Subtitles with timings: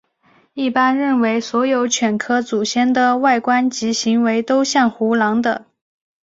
[0.55, 5.67] 一般认为所有犬科祖先的外观及行为都像胡狼的。